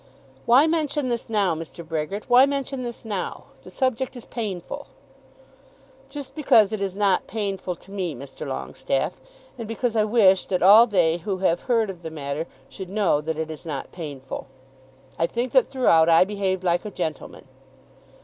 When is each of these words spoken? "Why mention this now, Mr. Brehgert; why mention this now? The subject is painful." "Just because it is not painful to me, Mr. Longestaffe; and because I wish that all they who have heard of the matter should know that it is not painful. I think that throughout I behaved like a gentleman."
"Why 0.47 0.65
mention 0.65 1.09
this 1.09 1.29
now, 1.29 1.53
Mr. 1.53 1.87
Brehgert; 1.87 2.27
why 2.27 2.47
mention 2.47 2.81
this 2.81 3.05
now? 3.05 3.43
The 3.61 3.69
subject 3.69 4.15
is 4.17 4.25
painful." 4.25 4.87
"Just 6.09 6.33
because 6.33 6.71
it 6.73 6.81
is 6.81 6.95
not 6.95 7.27
painful 7.27 7.75
to 7.75 7.91
me, 7.91 8.15
Mr. 8.15 8.47
Longestaffe; 8.47 9.21
and 9.59 9.67
because 9.67 9.95
I 9.95 10.05
wish 10.05 10.45
that 10.47 10.63
all 10.63 10.87
they 10.87 11.17
who 11.17 11.37
have 11.45 11.65
heard 11.69 11.91
of 11.91 12.01
the 12.01 12.09
matter 12.09 12.47
should 12.67 12.89
know 12.89 13.21
that 13.21 13.37
it 13.37 13.51
is 13.51 13.63
not 13.63 13.91
painful. 13.91 14.47
I 15.19 15.27
think 15.27 15.51
that 15.51 15.69
throughout 15.69 16.09
I 16.09 16.23
behaved 16.25 16.63
like 16.63 16.83
a 16.83 16.89
gentleman." 16.89 17.47